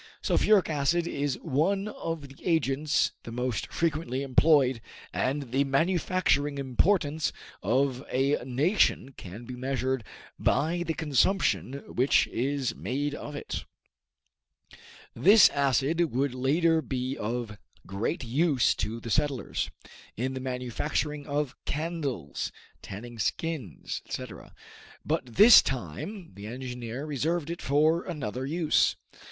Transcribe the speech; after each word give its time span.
Sulphuric 0.23 0.67
acid 0.67 1.05
is 1.07 1.37
one 1.43 1.87
of 1.89 2.27
the 2.27 2.43
agents 2.43 3.11
the 3.21 3.31
most 3.31 3.71
frequently 3.71 4.23
employed, 4.23 4.81
and 5.13 5.51
the 5.51 5.63
manufacturing 5.63 6.57
importance 6.57 7.31
of 7.61 8.03
a 8.11 8.43
nation 8.43 9.11
can 9.11 9.45
be 9.45 9.53
measured 9.55 10.03
by 10.39 10.81
the 10.87 10.95
consumption 10.95 11.83
which 11.87 12.25
is 12.29 12.73
made 12.73 13.13
of 13.13 13.35
it. 13.35 13.65
This 15.13 15.49
acid 15.49 16.11
would 16.11 16.33
later 16.33 16.81
be 16.81 17.15
of 17.15 17.59
great 17.85 18.23
use 18.23 18.73
to 18.77 18.99
the 18.99 19.11
settlers, 19.11 19.69
in 20.17 20.33
the 20.33 20.39
manufacturing 20.41 21.27
of 21.27 21.55
candles, 21.65 22.51
tanning 22.81 23.19
skins, 23.19 24.01
etc., 24.07 24.55
but 25.05 25.23
this 25.35 25.61
time 25.61 26.33
the 26.33 26.47
engineer 26.47 27.05
reserved 27.05 27.51
it 27.51 27.61
for 27.61 28.03
another 28.05 28.47
use. 28.47 28.95